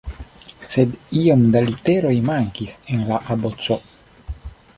Sed 0.69 0.95
iom 1.19 1.43
da 1.57 1.61
literoj 1.67 2.15
mankis 2.31 2.75
en 2.95 3.05
la 3.13 3.21
aboco. 3.37 3.79